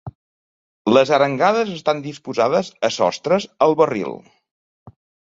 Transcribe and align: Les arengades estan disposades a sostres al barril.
Les 0.93 1.11
arengades 1.17 1.69
estan 1.73 2.01
disposades 2.05 2.71
a 2.89 2.91
sostres 2.97 3.47
al 3.67 3.77
barril. 3.83 4.17